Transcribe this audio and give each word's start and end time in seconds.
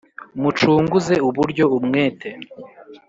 mucunguze 0.41 1.15
uburyo 1.29 1.65
umwete 1.77 2.29